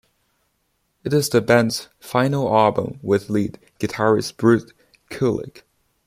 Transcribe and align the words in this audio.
It 1.03 1.13
is 1.13 1.29
the 1.29 1.41
band's 1.41 1.89
final 1.99 2.51
album 2.51 2.99
with 3.03 3.29
lead 3.29 3.59
guitarist 3.79 4.35
Bruce 4.35 4.73
Kulick. 5.11 5.61